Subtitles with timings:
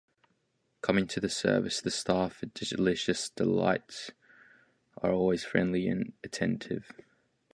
[0.81, 4.09] Coming to the service, the staff at "Delicious Delights"
[4.97, 6.91] are always friendly and attentive.